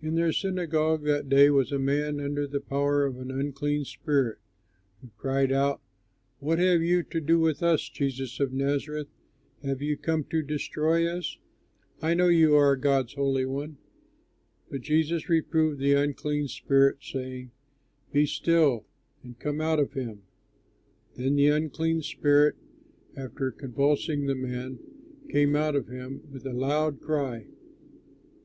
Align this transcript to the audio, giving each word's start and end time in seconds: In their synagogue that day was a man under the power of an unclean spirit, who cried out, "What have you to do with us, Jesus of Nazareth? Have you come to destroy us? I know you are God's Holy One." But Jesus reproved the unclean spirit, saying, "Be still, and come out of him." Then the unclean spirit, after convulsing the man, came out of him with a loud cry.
In 0.00 0.14
their 0.14 0.30
synagogue 0.30 1.02
that 1.02 1.28
day 1.28 1.50
was 1.50 1.72
a 1.72 1.80
man 1.80 2.20
under 2.20 2.46
the 2.46 2.60
power 2.60 3.04
of 3.04 3.18
an 3.18 3.32
unclean 3.32 3.84
spirit, 3.84 4.38
who 5.02 5.08
cried 5.16 5.50
out, 5.50 5.80
"What 6.38 6.60
have 6.60 6.80
you 6.80 7.02
to 7.02 7.20
do 7.20 7.40
with 7.40 7.60
us, 7.60 7.88
Jesus 7.88 8.38
of 8.38 8.52
Nazareth? 8.52 9.08
Have 9.64 9.82
you 9.82 9.96
come 9.96 10.22
to 10.30 10.44
destroy 10.44 11.08
us? 11.08 11.38
I 12.00 12.14
know 12.14 12.28
you 12.28 12.54
are 12.54 12.76
God's 12.76 13.14
Holy 13.14 13.44
One." 13.44 13.78
But 14.70 14.82
Jesus 14.82 15.28
reproved 15.28 15.80
the 15.80 15.94
unclean 15.94 16.46
spirit, 16.46 16.98
saying, 17.02 17.50
"Be 18.12 18.26
still, 18.26 18.86
and 19.24 19.36
come 19.40 19.60
out 19.60 19.80
of 19.80 19.94
him." 19.94 20.22
Then 21.16 21.34
the 21.34 21.48
unclean 21.48 22.02
spirit, 22.02 22.54
after 23.16 23.50
convulsing 23.50 24.26
the 24.26 24.36
man, 24.36 24.78
came 25.30 25.56
out 25.56 25.74
of 25.74 25.88
him 25.88 26.20
with 26.30 26.46
a 26.46 26.52
loud 26.52 27.00
cry. 27.00 27.48